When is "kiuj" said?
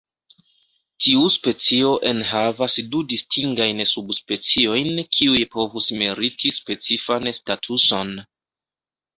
5.19-5.45